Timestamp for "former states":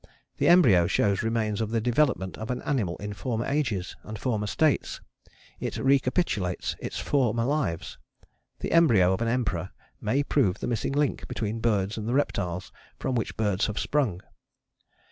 4.17-4.99